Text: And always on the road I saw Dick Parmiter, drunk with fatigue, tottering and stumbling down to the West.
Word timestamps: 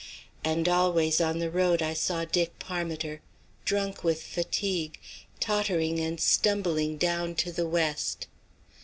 And 0.43 0.67
always 0.67 1.21
on 1.21 1.37
the 1.37 1.51
road 1.51 1.83
I 1.83 1.93
saw 1.93 2.25
Dick 2.25 2.57
Parmiter, 2.57 3.21
drunk 3.65 4.03
with 4.03 4.23
fatigue, 4.23 4.97
tottering 5.39 5.99
and 5.99 6.19
stumbling 6.19 6.97
down 6.97 7.35
to 7.35 7.51
the 7.51 7.67
West. 7.67 8.25